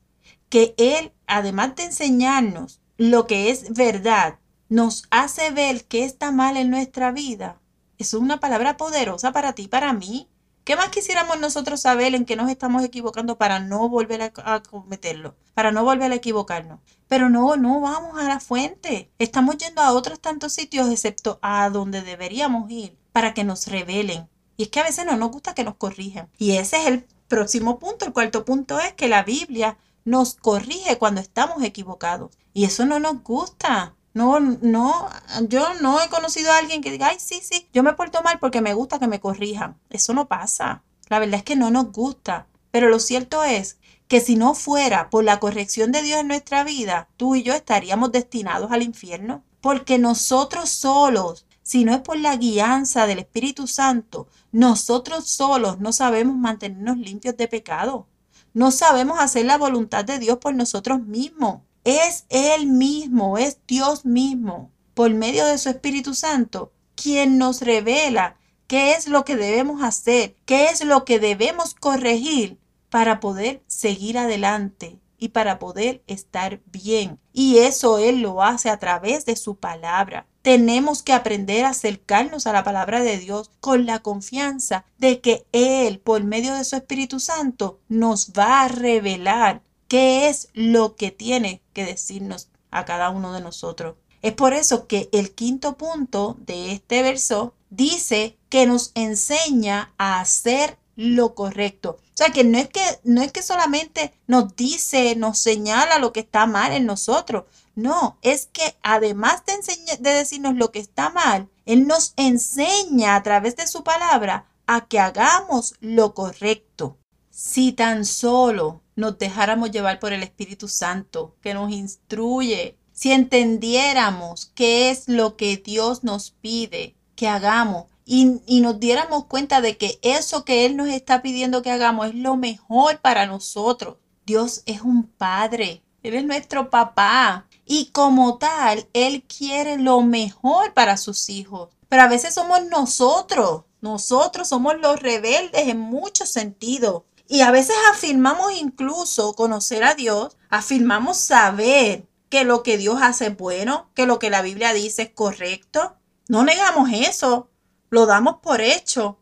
que 0.49 0.75
Él, 0.77 1.13
además 1.25 1.75
de 1.75 1.85
enseñarnos 1.85 2.79
lo 2.97 3.25
que 3.25 3.49
es 3.49 3.73
verdad, 3.73 4.37
nos 4.69 5.07
hace 5.09 5.49
ver 5.49 5.85
que 5.85 6.03
está 6.03 6.31
mal 6.31 6.57
en 6.57 6.69
nuestra 6.69 7.11
vida. 7.11 7.59
Es 7.97 8.13
una 8.13 8.39
palabra 8.39 8.77
poderosa 8.77 9.31
para 9.31 9.53
ti, 9.53 9.67
para 9.67 9.93
mí. 9.93 10.29
¿Qué 10.63 10.75
más 10.75 10.89
quisiéramos 10.89 11.39
nosotros 11.39 11.81
saber 11.81 12.13
en 12.13 12.25
qué 12.25 12.35
nos 12.35 12.51
estamos 12.51 12.83
equivocando 12.83 13.39
para 13.39 13.59
no 13.59 13.89
volver 13.89 14.21
a, 14.21 14.61
cometerlo? 14.61 15.35
Para 15.55 15.71
no 15.71 15.83
volver 15.83 16.11
a 16.11 16.15
equivocarnos. 16.15 16.81
Pero 17.07 17.31
no, 17.31 17.55
no 17.57 17.81
vamos 17.81 18.19
a 18.19 18.25
la 18.25 18.39
fuente. 18.39 19.09
Estamos 19.17 19.57
yendo 19.57 19.81
a 19.81 19.93
otros 19.93 20.19
tantos 20.19 20.53
sitios 20.53 20.87
excepto 20.91 21.39
a 21.41 21.67
donde 21.71 22.03
deberíamos 22.03 22.69
ir 22.69 22.95
para 23.11 23.33
que 23.33 23.43
nos 23.43 23.65
revelen. 23.65 24.29
Y 24.57 24.63
es 24.63 24.69
que 24.69 24.79
a 24.79 24.83
veces 24.83 25.05
no 25.05 25.15
nos 25.15 25.31
gusta 25.31 25.53
que 25.53 25.63
nos 25.63 25.75
corrijan. 25.75 26.29
Y 26.37 26.57
ese 26.57 26.77
es 26.77 26.87
el 26.87 27.05
próximo 27.27 27.79
punto. 27.79 28.05
El 28.05 28.13
cuarto 28.13 28.43
punto 28.43 28.79
es 28.79 28.93
que 28.93 29.07
la 29.07 29.23
Biblia 29.23 29.77
nos 30.03 30.35
corrige 30.35 30.97
cuando 30.97 31.21
estamos 31.21 31.63
equivocados. 31.63 32.31
Y 32.53 32.65
eso 32.65 32.85
no 32.85 32.99
nos 32.99 33.23
gusta. 33.23 33.93
No, 34.13 34.39
no, 34.39 35.09
yo 35.47 35.75
no 35.75 36.01
he 36.01 36.09
conocido 36.09 36.51
a 36.51 36.57
alguien 36.57 36.81
que 36.81 36.89
diga, 36.89 37.09
ay, 37.09 37.17
sí, 37.19 37.39
sí, 37.43 37.69
yo 37.71 37.83
me 37.83 37.93
porto 37.93 38.23
mal 38.23 38.39
porque 38.39 38.61
me 38.61 38.73
gusta 38.73 38.97
que 38.97 39.07
me 39.07 39.19
corrijan. 39.19 39.77
Eso 39.91 40.13
no 40.13 40.27
pasa. 40.27 40.81
La 41.07 41.19
verdad 41.19 41.35
es 41.35 41.43
que 41.43 41.55
no 41.55 41.69
nos 41.69 41.91
gusta. 41.91 42.47
Pero 42.71 42.89
lo 42.89 42.99
cierto 42.99 43.43
es 43.43 43.77
que 44.07 44.21
si 44.21 44.35
no 44.35 44.55
fuera 44.55 45.09
por 45.09 45.23
la 45.23 45.39
corrección 45.39 45.91
de 45.91 46.01
Dios 46.01 46.21
en 46.21 46.29
nuestra 46.29 46.63
vida, 46.63 47.09
tú 47.17 47.35
y 47.35 47.43
yo 47.43 47.53
estaríamos 47.53 48.11
destinados 48.11 48.71
al 48.71 48.81
infierno. 48.81 49.43
Porque 49.61 49.97
nosotros 49.97 50.69
solos, 50.69 51.45
si 51.67 51.83
no 51.83 51.93
es 51.93 51.99
por 51.99 52.17
la 52.17 52.37
guianza 52.37 53.07
del 53.07 53.19
Espíritu 53.19 53.67
Santo, 53.67 54.29
nosotros 54.53 55.27
solos 55.27 55.81
no 55.81 55.91
sabemos 55.91 56.37
mantenernos 56.37 56.97
limpios 56.97 57.35
de 57.35 57.49
pecado. 57.49 58.07
No 58.53 58.71
sabemos 58.71 59.19
hacer 59.19 59.45
la 59.45 59.57
voluntad 59.57 60.05
de 60.05 60.17
Dios 60.17 60.37
por 60.37 60.55
nosotros 60.55 61.01
mismos. 61.01 61.59
Es 61.83 62.23
Él 62.29 62.67
mismo, 62.67 63.37
es 63.37 63.57
Dios 63.67 64.05
mismo, 64.05 64.71
por 64.93 65.13
medio 65.13 65.45
de 65.45 65.57
su 65.57 65.67
Espíritu 65.67 66.13
Santo, 66.13 66.71
quien 66.95 67.37
nos 67.37 67.61
revela 67.61 68.37
qué 68.67 68.93
es 68.93 69.09
lo 69.09 69.25
que 69.25 69.35
debemos 69.35 69.83
hacer, 69.83 70.37
qué 70.45 70.67
es 70.67 70.85
lo 70.85 71.03
que 71.03 71.19
debemos 71.19 71.73
corregir 71.73 72.57
para 72.89 73.19
poder 73.19 73.61
seguir 73.67 74.17
adelante 74.17 75.01
y 75.17 75.29
para 75.29 75.59
poder 75.59 76.01
estar 76.07 76.61
bien. 76.67 77.19
Y 77.33 77.57
eso 77.57 77.97
Él 77.97 78.21
lo 78.21 78.41
hace 78.41 78.69
a 78.69 78.79
través 78.79 79.25
de 79.25 79.35
su 79.35 79.55
palabra. 79.55 80.27
Tenemos 80.47 81.03
que 81.03 81.11
aprender 81.11 81.65
a 81.65 81.71
acercarnos 81.71 82.47
a 82.47 82.53
la 82.53 82.63
palabra 82.63 83.01
de 83.03 83.17
Dios 83.17 83.51
con 83.59 83.85
la 83.85 83.99
confianza 83.99 84.85
de 84.97 85.19
que 85.19 85.45
Él, 85.51 85.99
por 85.99 86.23
medio 86.23 86.55
de 86.55 86.63
su 86.63 86.77
Espíritu 86.77 87.19
Santo, 87.19 87.81
nos 87.89 88.31
va 88.31 88.61
a 88.61 88.69
revelar 88.69 89.61
qué 89.89 90.29
es 90.29 90.47
lo 90.53 90.95
que 90.95 91.11
tiene 91.11 91.61
que 91.73 91.83
decirnos 91.83 92.47
a 92.71 92.85
cada 92.85 93.09
uno 93.09 93.33
de 93.33 93.41
nosotros. 93.41 93.97
Es 94.21 94.31
por 94.31 94.53
eso 94.53 94.87
que 94.87 95.09
el 95.11 95.31
quinto 95.31 95.75
punto 95.75 96.37
de 96.39 96.71
este 96.71 97.01
verso 97.01 97.53
dice 97.69 98.37
que 98.47 98.65
nos 98.65 98.93
enseña 98.95 99.91
a 99.97 100.21
hacer 100.21 100.77
lo 100.95 101.35
correcto. 101.35 101.97
O 101.99 102.17
sea, 102.17 102.29
que 102.31 102.45
no 102.45 102.57
es 102.57 102.69
que 102.69 102.81
no 103.03 103.21
es 103.21 103.33
que 103.33 103.43
solamente 103.43 104.13
nos 104.27 104.55
dice, 104.55 105.17
nos 105.17 105.39
señala 105.39 105.99
lo 105.99 106.13
que 106.13 106.21
está 106.21 106.45
mal 106.45 106.71
en 106.71 106.85
nosotros. 106.85 107.43
No, 107.77 108.17
es 108.23 108.47
que 108.47 108.75
además 108.81 109.43
de, 109.45 109.53
de 109.99 110.09
decirnos 110.09 110.55
lo 110.55 110.71
que 110.71 110.79
está 110.79 111.11
mal, 111.11 111.47
Él 111.67 111.85
nos 111.85 112.13
enseña 112.17 113.15
a 113.15 113.21
través 113.21 113.55
de 113.55 113.67
su 113.67 113.83
palabra 113.83 114.47
a 114.65 114.87
que 114.87 114.99
hagamos 114.99 115.75
lo 115.79 116.15
correcto. 116.15 116.97
Si 117.29 117.73
tan 117.73 118.03
solo 118.03 118.81
nos 118.95 119.19
dejáramos 119.19 119.69
llevar 119.69 119.99
por 119.99 120.11
el 120.11 120.23
Espíritu 120.23 120.67
Santo, 120.67 121.35
que 121.39 121.53
nos 121.53 121.71
instruye, 121.71 122.79
si 122.93 123.11
entendiéramos 123.11 124.51
qué 124.55 124.89
es 124.89 125.07
lo 125.07 125.37
que 125.37 125.57
Dios 125.57 126.03
nos 126.03 126.31
pide 126.31 126.95
que 127.15 127.27
hagamos 127.27 127.85
y, 128.05 128.41
y, 128.47 128.61
nos 128.61 128.79
diéramos 128.79 129.25
cuenta 129.25 129.61
de 129.61 129.77
que 129.77 129.99
eso 130.01 130.45
que 130.45 130.65
Él 130.65 130.77
nos 130.77 130.87
está 130.87 131.21
pidiendo 131.21 131.61
que 131.61 131.69
hagamos 131.69 132.07
es 132.07 132.15
lo 132.15 132.37
mejor 132.37 133.01
para 133.01 133.27
nosotros. 133.27 133.97
Dios 134.25 134.63
es 134.65 134.81
un 134.81 135.03
Padre, 135.03 135.83
Él 136.01 136.15
es 136.15 136.25
nuestro 136.25 136.71
papá 136.71 137.46
y 137.67 137.87
como 137.91 138.37
tal, 138.37 138.87
Él 138.93 139.23
quiere 139.23 139.77
lo 139.77 140.01
mejor 140.01 140.73
para 140.73 140.95
sus 140.95 141.29
hijos. 141.29 141.69
Pero 141.89 142.03
a 142.03 142.07
veces 142.07 142.33
somos 142.33 142.65
nosotros, 142.65 143.63
nosotros 143.81 144.47
somos 144.47 144.79
los 144.79 145.01
rebeldes 145.01 145.67
en 145.67 145.79
muchos 145.79 146.29
sentidos 146.29 147.03
y 147.27 147.41
a 147.41 147.51
veces 147.51 147.75
afirmamos 147.91 148.53
incluso 148.53 149.33
conocer 149.33 149.83
a 149.83 149.95
Dios, 149.95 150.37
afirmamos 150.49 151.17
saber 151.17 152.07
que 152.29 152.45
lo 152.45 152.63
que 152.63 152.77
Dios 152.77 152.99
hace 153.01 153.27
es 153.27 153.37
bueno, 153.37 153.89
que 153.93 154.05
lo 154.05 154.17
que 154.17 154.29
la 154.29 154.41
Biblia 154.41 154.73
dice 154.73 155.03
es 155.03 155.09
correcto. 155.09 155.97
No 156.29 156.43
negamos 156.43 156.89
eso, 156.93 157.49
lo 157.89 158.05
damos 158.05 158.37
por 158.41 158.61
hecho. 158.61 159.19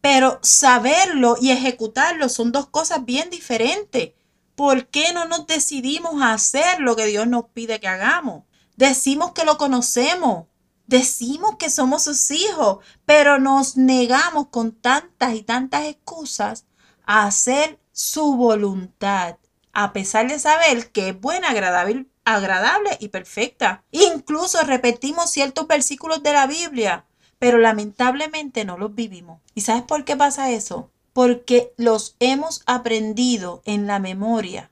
Pero 0.00 0.38
saberlo 0.42 1.36
y 1.40 1.50
ejecutarlo 1.50 2.28
son 2.28 2.52
dos 2.52 2.66
cosas 2.66 3.04
bien 3.04 3.30
diferentes. 3.30 4.12
¿Por 4.54 4.86
qué 4.86 5.12
no 5.12 5.24
nos 5.26 5.46
decidimos 5.46 6.22
a 6.22 6.32
hacer 6.32 6.80
lo 6.80 6.94
que 6.94 7.06
Dios 7.06 7.26
nos 7.26 7.46
pide 7.46 7.80
que 7.80 7.88
hagamos? 7.88 8.44
Decimos 8.76 9.32
que 9.32 9.44
lo 9.44 9.58
conocemos, 9.58 10.46
decimos 10.86 11.56
que 11.56 11.70
somos 11.70 12.04
sus 12.04 12.30
hijos, 12.30 12.78
pero 13.04 13.38
nos 13.38 13.76
negamos 13.76 14.48
con 14.48 14.72
tantas 14.72 15.34
y 15.34 15.42
tantas 15.42 15.84
excusas 15.86 16.66
a 17.04 17.26
hacer 17.26 17.80
su 17.92 18.36
voluntad, 18.36 19.36
a 19.72 19.92
pesar 19.92 20.28
de 20.28 20.38
saber 20.38 20.92
que 20.92 21.10
es 21.10 21.20
buena, 21.20 21.50
agradable, 21.50 22.06
agradable 22.24 22.96
y 23.00 23.08
perfecta. 23.08 23.84
Incluso 23.90 24.62
repetimos 24.62 25.30
ciertos 25.30 25.66
versículos 25.66 26.22
de 26.22 26.32
la 26.32 26.46
Biblia, 26.46 27.06
pero 27.38 27.58
lamentablemente 27.58 28.64
no 28.64 28.78
los 28.78 28.94
vivimos. 28.94 29.40
¿Y 29.54 29.62
sabes 29.62 29.82
por 29.82 30.04
qué 30.04 30.16
pasa 30.16 30.50
eso? 30.50 30.90
Porque 31.14 31.72
los 31.78 32.16
hemos 32.20 32.62
aprendido 32.66 33.62
en 33.64 33.86
la 33.86 33.98
memoria, 33.98 34.70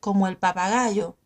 como 0.00 0.26
el 0.26 0.36
papagayo, 0.36 1.16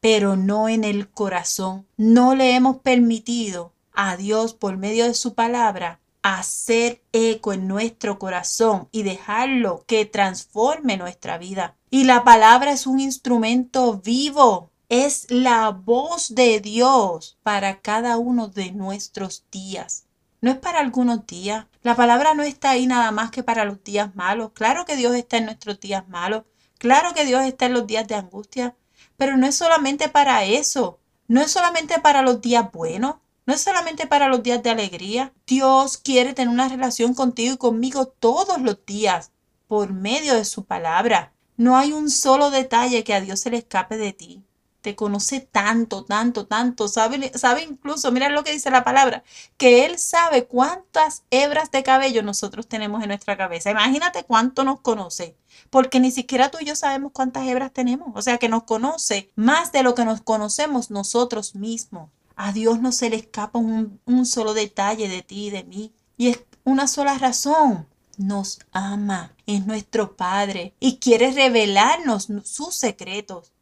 pero 0.00 0.36
no 0.36 0.70
en 0.70 0.84
el 0.84 1.10
corazón. 1.10 1.86
No 1.98 2.34
le 2.34 2.54
hemos 2.54 2.78
permitido 2.78 3.74
a 3.92 4.16
Dios 4.16 4.54
por 4.54 4.78
medio 4.78 5.04
de 5.04 5.12
su 5.14 5.34
palabra 5.34 6.00
hacer 6.22 7.02
eco 7.12 7.52
en 7.52 7.68
nuestro 7.68 8.18
corazón 8.18 8.88
y 8.92 9.02
dejarlo 9.02 9.84
que 9.86 10.06
transforme 10.06 10.96
nuestra 10.96 11.36
vida. 11.36 11.76
Y 11.90 12.04
la 12.04 12.24
palabra 12.24 12.72
es 12.72 12.86
un 12.86 13.00
instrumento 13.00 13.98
vivo, 13.98 14.70
es 14.88 15.26
la 15.30 15.70
voz 15.70 16.34
de 16.34 16.60
Dios 16.60 17.38
para 17.42 17.80
cada 17.80 18.18
uno 18.18 18.48
de 18.48 18.72
nuestros 18.72 19.44
días. 19.50 20.04
No 20.42 20.50
es 20.50 20.58
para 20.58 20.80
algunos 20.80 21.24
días. 21.24 21.66
La 21.84 21.94
palabra 21.94 22.34
no 22.34 22.42
está 22.42 22.70
ahí 22.70 22.88
nada 22.88 23.12
más 23.12 23.30
que 23.30 23.44
para 23.44 23.64
los 23.64 23.84
días 23.84 24.16
malos. 24.16 24.50
Claro 24.54 24.84
que 24.84 24.96
Dios 24.96 25.14
está 25.14 25.36
en 25.36 25.44
nuestros 25.44 25.78
días 25.78 26.08
malos. 26.08 26.42
Claro 26.78 27.14
que 27.14 27.24
Dios 27.24 27.44
está 27.44 27.66
en 27.66 27.74
los 27.74 27.86
días 27.86 28.08
de 28.08 28.16
angustia. 28.16 28.76
Pero 29.16 29.36
no 29.36 29.46
es 29.46 29.54
solamente 29.54 30.08
para 30.08 30.44
eso. 30.44 30.98
No 31.28 31.40
es 31.40 31.52
solamente 31.52 32.00
para 32.00 32.22
los 32.22 32.40
días 32.40 32.72
buenos. 32.72 33.16
No 33.46 33.54
es 33.54 33.60
solamente 33.60 34.08
para 34.08 34.26
los 34.26 34.42
días 34.42 34.60
de 34.64 34.70
alegría. 34.70 35.32
Dios 35.46 35.96
quiere 35.96 36.34
tener 36.34 36.52
una 36.52 36.68
relación 36.68 37.14
contigo 37.14 37.54
y 37.54 37.58
conmigo 37.58 38.06
todos 38.08 38.60
los 38.60 38.84
días 38.84 39.30
por 39.68 39.92
medio 39.92 40.34
de 40.34 40.44
su 40.44 40.64
palabra. 40.64 41.32
No 41.56 41.76
hay 41.76 41.92
un 41.92 42.10
solo 42.10 42.50
detalle 42.50 43.04
que 43.04 43.14
a 43.14 43.20
Dios 43.20 43.38
se 43.38 43.50
le 43.50 43.58
escape 43.58 43.96
de 43.96 44.12
ti. 44.12 44.42
Te 44.82 44.96
conoce 44.96 45.40
tanto, 45.40 46.04
tanto, 46.04 46.46
tanto. 46.46 46.88
Sabe, 46.88 47.32
sabe 47.36 47.62
incluso, 47.62 48.12
mira 48.12 48.28
lo 48.28 48.44
que 48.44 48.52
dice 48.52 48.70
la 48.70 48.84
palabra, 48.84 49.22
que 49.56 49.86
Él 49.86 49.98
sabe 49.98 50.46
cuántas 50.46 51.22
hebras 51.30 51.70
de 51.70 51.82
cabello 51.82 52.22
nosotros 52.22 52.66
tenemos 52.66 53.00
en 53.02 53.08
nuestra 53.08 53.36
cabeza. 53.36 53.70
Imagínate 53.70 54.24
cuánto 54.24 54.64
nos 54.64 54.80
conoce, 54.80 55.36
porque 55.70 56.00
ni 56.00 56.10
siquiera 56.10 56.50
tú 56.50 56.58
y 56.60 56.66
yo 56.66 56.76
sabemos 56.76 57.12
cuántas 57.12 57.46
hebras 57.46 57.72
tenemos. 57.72 58.08
O 58.14 58.22
sea 58.22 58.38
que 58.38 58.48
nos 58.48 58.64
conoce 58.64 59.30
más 59.36 59.72
de 59.72 59.84
lo 59.84 59.94
que 59.94 60.04
nos 60.04 60.20
conocemos 60.20 60.90
nosotros 60.90 61.54
mismos. 61.54 62.10
A 62.34 62.52
Dios 62.52 62.80
no 62.80 62.90
se 62.90 63.08
le 63.08 63.16
escapa 63.16 63.58
un, 63.58 64.26
solo 64.26 64.52
detalle 64.52 65.08
de 65.08 65.22
ti 65.22 65.46
y 65.46 65.50
de 65.50 65.64
mí. 65.64 65.92
Y 66.16 66.28
es 66.28 66.40
una 66.64 66.88
sola 66.88 67.16
razón, 67.18 67.86
nos 68.18 68.58
ama, 68.72 69.32
es 69.46 69.64
nuestro 69.66 70.16
Padre 70.16 70.74
y 70.80 70.98
quiere 70.98 71.30
revelarnos 71.30 72.28
sus 72.44 72.74
secretos. 72.74 73.52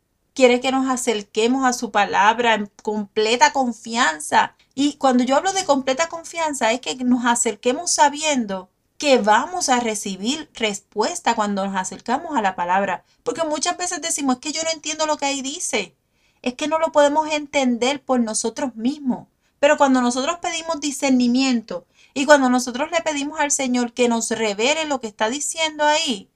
Quiere 0.41 0.63
que 0.63 0.73
nos 0.73 0.89
acerquemos 0.89 1.67
a 1.67 1.75
su 1.75 1.91
palabra 1.91 2.55
en 2.55 2.73
completa 2.83 3.53
confianza. 3.53 4.57
Y 4.75 4.95
cuando 4.95 5.23
yo 5.23 5.37
hablo 5.37 5.53
de 5.53 5.67
completa 5.67 6.09
confianza 6.09 6.73
es 6.73 6.81
que 6.81 6.95
nos 7.05 7.27
acerquemos 7.27 7.91
sabiendo 7.91 8.71
que 8.97 9.19
vamos 9.19 9.69
a 9.69 9.81
recibir 9.81 10.49
respuesta 10.55 11.35
cuando 11.35 11.67
nos 11.67 11.77
acercamos 11.77 12.35
a 12.35 12.41
la 12.41 12.57
palabra. 12.57 13.05
Porque 13.23 13.45
muchas 13.45 13.77
veces 13.77 14.01
decimos, 14.01 14.37
es 14.37 14.41
que 14.41 14.53
yo 14.53 14.63
no 14.63 14.71
entiendo 14.71 15.05
lo 15.05 15.19
que 15.19 15.27
ahí 15.27 15.43
dice. 15.43 15.95
Es 16.41 16.55
que 16.55 16.69
no 16.69 16.79
lo 16.79 16.91
podemos 16.91 17.31
entender 17.31 18.03
por 18.03 18.19
nosotros 18.21 18.75
mismos. 18.77 19.29
Pero 19.59 19.77
cuando 19.77 20.01
nosotros 20.01 20.39
pedimos 20.41 20.81
discernimiento 20.81 21.87
y 22.15 22.25
cuando 22.25 22.49
nosotros 22.49 22.91
le 22.91 23.03
pedimos 23.03 23.39
al 23.41 23.51
Señor 23.51 23.93
que 23.93 24.09
nos 24.09 24.31
revele 24.31 24.87
lo 24.87 25.03
que 25.03 25.09
está 25.09 25.29
diciendo 25.29 25.85
ahí, 25.85 26.30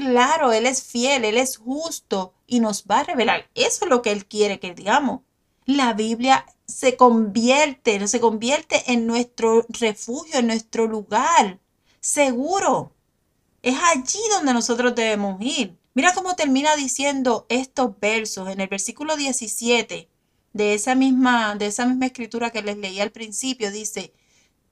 claro, 0.00 0.52
Él 0.52 0.66
es 0.66 0.82
fiel, 0.82 1.24
Él 1.24 1.36
es 1.36 1.58
justo 1.58 2.34
y 2.46 2.60
nos 2.60 2.84
va 2.84 3.00
a 3.00 3.04
revelar. 3.04 3.48
Eso 3.54 3.84
es 3.84 3.90
lo 3.90 4.02
que 4.02 4.12
Él 4.12 4.26
quiere 4.26 4.58
que 4.58 4.74
digamos. 4.74 5.20
La 5.66 5.92
Biblia 5.92 6.46
se 6.66 6.96
convierte, 6.96 8.06
se 8.08 8.20
convierte 8.20 8.92
en 8.92 9.06
nuestro 9.06 9.66
refugio, 9.68 10.38
en 10.38 10.46
nuestro 10.46 10.86
lugar 10.86 11.60
seguro. 12.00 12.92
Es 13.62 13.76
allí 13.94 14.20
donde 14.32 14.54
nosotros 14.54 14.94
debemos 14.94 15.40
ir. 15.40 15.78
Mira 15.92 16.14
cómo 16.14 16.34
termina 16.34 16.76
diciendo 16.76 17.46
estos 17.48 17.98
versos 18.00 18.48
en 18.48 18.60
el 18.60 18.68
versículo 18.68 19.16
17 19.16 20.08
de 20.52 20.74
esa 20.74 20.94
misma, 20.94 21.54
de 21.56 21.66
esa 21.66 21.84
misma 21.84 22.06
escritura 22.06 22.50
que 22.50 22.62
les 22.62 22.78
leí 22.78 23.00
al 23.00 23.10
principio. 23.10 23.70
Dice, 23.70 24.14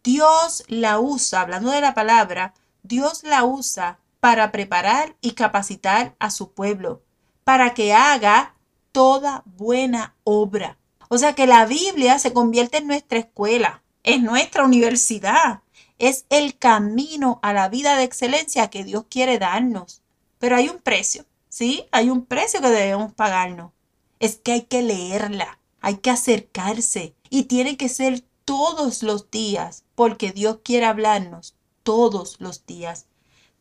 Dios 0.03 0.65
la 0.69 0.99
usa, 1.01 1.43
hablando 1.43 1.71
de 1.71 1.81
la 1.81 1.95
palabra, 1.95 2.55
Dios 2.83 3.25
la 3.25 3.45
usa 3.45 4.01
para 4.21 4.53
preparar 4.53 5.17
y 5.21 5.33
capacitar 5.33 6.15
a 6.19 6.31
su 6.31 6.53
pueblo, 6.53 7.03
para 7.45 7.75
que 7.75 7.93
haga 7.93 8.55
toda 8.93 9.43
buena 9.45 10.15
obra. 10.25 10.79
O 11.09 11.19
sea 11.19 11.35
que 11.35 11.47
la 11.47 11.67
Biblia 11.67 12.19
se 12.19 12.33
convierte 12.33 12.79
en 12.79 12.87
nuestra 12.87 13.19
escuela, 13.19 13.83
en 14.03 14.25
nuestra 14.25 14.65
universidad, 14.65 15.63
es 15.99 16.27
el 16.31 16.57
camino 16.57 17.41
a 17.43 17.53
la 17.53 17.69
vida 17.69 17.97
de 17.97 18.05
excelencia 18.05 18.69
que 18.69 18.85
Dios 18.85 19.05
quiere 19.09 19.39
darnos. 19.39 20.03
Pero 20.39 20.57
hay 20.57 20.69
un 20.69 20.79
precio, 20.79 21.25
¿sí? 21.49 21.87
Hay 21.91 22.11
un 22.11 22.25
precio 22.25 22.61
que 22.61 22.69
debemos 22.69 23.13
pagarnos. 23.13 23.73
Es 24.21 24.37
que 24.37 24.53
hay 24.53 24.63
que 24.63 24.83
leerla, 24.83 25.59
hay 25.81 25.97
que 25.97 26.11
acercarse 26.11 27.15
y 27.31 27.45
tiene 27.45 27.77
que 27.77 27.89
ser 27.89 28.23
todos 28.45 29.03
los 29.03 29.31
días, 29.31 29.85
porque 29.95 30.33
Dios 30.33 30.61
quiere 30.63 30.87
hablarnos 30.87 31.55
todos 31.83 32.37
los 32.41 32.65
días. 32.67 33.07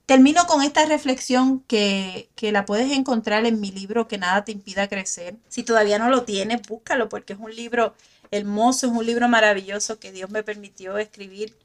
Termino 0.08 0.48
con 0.48 0.64
esta 0.64 0.86
reflexión 0.86 1.60
que, 1.68 2.32
que, 2.36 2.52
la 2.52 2.66
puedes 2.66 2.92
encontrar 2.94 3.46
en 3.46 3.60
mi 3.60 3.72
libro 3.72 4.08
Que 4.08 4.18
nada 4.18 4.46
te 4.46 4.54
impida 4.54 4.88
crecer. 4.88 5.38
Si 5.50 5.64
todavía 5.64 6.00
no 6.00 6.10
lo 6.10 6.24
tienes, 6.24 6.62
búscalo 6.68 7.10
porque 7.10 7.34
es 7.34 7.40
un 7.40 7.54
libro 7.56 7.94
hermoso, 8.32 8.88
es 8.88 8.94
un 8.94 9.06
libro 9.06 9.28
maravilloso 9.28 10.00
que 10.00 10.12
Dios 10.12 10.30
me 10.32 10.44
permitió 10.44 10.98
escribir 10.98 11.56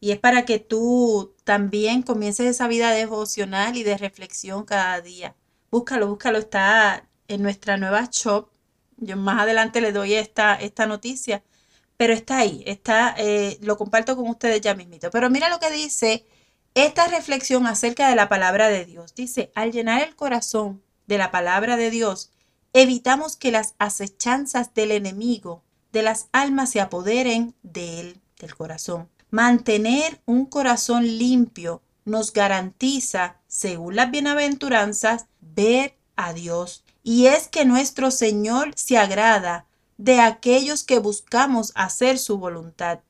y 0.00 0.12
es 0.12 0.18
para 0.18 0.44
que 0.46 0.58
tú 0.58 1.34
también 1.44 2.02
comiences 2.02 2.46
esa 2.46 2.68
vida 2.68 2.90
devocional 2.92 3.76
y 3.76 3.82
de 3.82 3.98
reflexión 3.98 4.64
cada 4.64 5.00
día. 5.02 5.36
Búscalo, 5.70 6.08
búscalo, 6.08 6.38
está 6.38 7.06
en 7.28 7.42
nuestra 7.42 7.76
nueva 7.76 8.08
shop. 8.10 8.48
Yo 8.96 9.16
más 9.16 9.40
adelante 9.40 9.80
le 9.82 9.92
doy 9.92 10.14
esta, 10.14 10.54
esta 10.54 10.86
noticia, 10.86 11.42
pero 11.98 12.14
está 12.14 12.38
ahí, 12.38 12.62
está, 12.66 13.14
eh, 13.18 13.58
lo 13.62 13.76
comparto 13.76 14.16
con 14.16 14.28
ustedes 14.28 14.60
ya 14.62 14.74
mismito. 14.74 15.10
Pero 15.10 15.30
mira 15.30 15.50
lo 15.50 15.60
que 15.60 15.70
dice 15.70 16.26
esta 16.74 17.08
reflexión 17.08 17.66
acerca 17.66 18.08
de 18.08 18.16
la 18.16 18.28
palabra 18.28 18.68
de 18.68 18.84
Dios. 18.84 19.14
Dice, 19.14 19.50
al 19.54 19.72
llenar 19.72 20.02
el 20.02 20.14
corazón 20.14 20.82
de 21.06 21.18
la 21.18 21.30
palabra 21.30 21.76
de 21.76 21.90
Dios, 21.90 22.30
evitamos 22.72 23.36
que 23.36 23.50
las 23.50 23.74
acechanzas 23.78 24.74
del 24.74 24.92
enemigo 24.92 25.62
de 25.92 26.02
las 26.02 26.28
almas 26.32 26.70
se 26.70 26.80
apoderen 26.80 27.54
de 27.62 28.00
él, 28.00 28.20
del 28.38 28.54
corazón. 28.54 29.08
Mantener 29.30 30.20
un 30.26 30.46
corazón 30.46 31.04
limpio 31.06 31.82
nos 32.04 32.32
garantiza, 32.32 33.36
según 33.48 33.96
las 33.96 34.10
bienaventuranzas, 34.10 35.26
ver 35.40 35.96
a 36.16 36.32
Dios. 36.32 36.84
Y 37.02 37.26
es 37.26 37.48
que 37.48 37.64
nuestro 37.64 38.10
Señor 38.10 38.72
se 38.76 38.98
agrada 38.98 39.66
de 39.98 40.20
aquellos 40.20 40.84
que 40.84 40.98
buscamos 40.98 41.72
hacer 41.74 42.18
su 42.18 42.38
voluntad. 42.38 43.00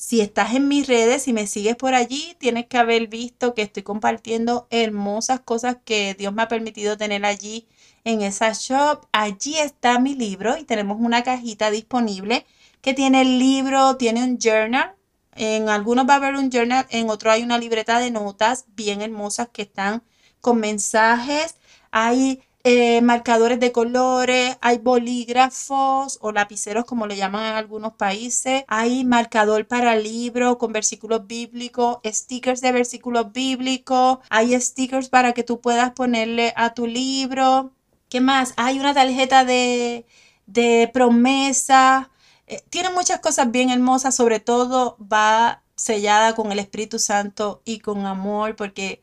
Si 0.00 0.20
estás 0.20 0.54
en 0.54 0.68
mis 0.68 0.86
redes 0.86 1.26
y 1.26 1.32
me 1.32 1.48
sigues 1.48 1.74
por 1.74 1.92
allí, 1.92 2.36
tienes 2.38 2.66
que 2.66 2.78
haber 2.78 3.08
visto 3.08 3.52
que 3.52 3.62
estoy 3.62 3.82
compartiendo 3.82 4.68
hermosas 4.70 5.40
cosas 5.40 5.78
que 5.84 6.14
Dios 6.14 6.32
me 6.32 6.42
ha 6.42 6.46
permitido 6.46 6.96
tener 6.96 7.24
allí 7.26 7.66
en 8.04 8.22
esa 8.22 8.52
shop. 8.52 9.06
Allí 9.10 9.56
está 9.58 9.98
mi 9.98 10.14
libro 10.14 10.56
y 10.56 10.62
tenemos 10.62 10.98
una 11.00 11.24
cajita 11.24 11.72
disponible 11.72 12.46
que 12.80 12.94
tiene 12.94 13.22
el 13.22 13.40
libro, 13.40 13.96
tiene 13.96 14.22
un 14.22 14.38
journal. 14.38 14.94
En 15.34 15.68
algunos 15.68 16.08
va 16.08 16.12
a 16.14 16.18
haber 16.18 16.36
un 16.36 16.48
journal, 16.52 16.86
en 16.90 17.10
otros 17.10 17.34
hay 17.34 17.42
una 17.42 17.58
libreta 17.58 17.98
de 17.98 18.12
notas 18.12 18.66
bien 18.76 19.02
hermosas 19.02 19.48
que 19.48 19.62
están 19.62 20.04
con 20.40 20.60
mensajes. 20.60 21.56
Hay 21.90 22.40
eh, 22.64 23.00
marcadores 23.02 23.60
de 23.60 23.72
colores, 23.72 24.56
hay 24.60 24.78
bolígrafos 24.78 26.18
o 26.20 26.32
lapiceros 26.32 26.84
como 26.84 27.06
le 27.06 27.16
llaman 27.16 27.44
en 27.46 27.54
algunos 27.54 27.94
países, 27.94 28.64
hay 28.68 29.04
marcador 29.04 29.66
para 29.66 29.96
libro 29.96 30.58
con 30.58 30.72
versículos 30.72 31.26
bíblicos, 31.26 31.98
stickers 32.04 32.60
de 32.60 32.72
versículos 32.72 33.32
bíblicos, 33.32 34.18
hay 34.30 34.60
stickers 34.60 35.08
para 35.08 35.32
que 35.32 35.44
tú 35.44 35.60
puedas 35.60 35.92
ponerle 35.92 36.52
a 36.56 36.74
tu 36.74 36.86
libro. 36.86 37.72
¿Qué 38.08 38.20
más? 38.20 38.54
Hay 38.56 38.80
una 38.80 38.94
tarjeta 38.94 39.44
de, 39.44 40.06
de 40.46 40.90
promesa. 40.92 42.10
Eh, 42.46 42.62
tiene 42.70 42.90
muchas 42.90 43.20
cosas 43.20 43.50
bien 43.50 43.70
hermosas, 43.70 44.14
sobre 44.16 44.40
todo 44.40 44.96
va 45.00 45.62
sellada 45.76 46.34
con 46.34 46.52
el 46.52 46.58
Espíritu 46.58 46.98
Santo 46.98 47.62
y 47.64 47.78
con 47.80 48.06
amor, 48.06 48.56
porque 48.56 49.02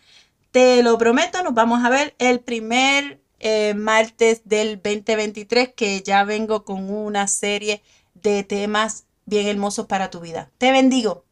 te 0.51 0.81
lo 0.83 0.97
prometo, 0.97 1.43
nos 1.43 1.53
vamos 1.53 1.83
a 1.85 1.89
ver 1.89 2.15
el 2.19 2.39
primer 2.39 3.21
eh, 3.39 3.73
martes 3.75 4.41
del 4.45 4.81
2023 4.81 5.73
que 5.75 6.01
ya 6.01 6.23
vengo 6.23 6.65
con 6.65 6.89
una 6.89 7.27
serie 7.27 7.83
de 8.15 8.43
temas 8.43 9.05
bien 9.25 9.47
hermosos 9.47 9.85
para 9.85 10.09
tu 10.09 10.19
vida. 10.21 10.49
Te 10.57 10.71
bendigo. 10.71 11.26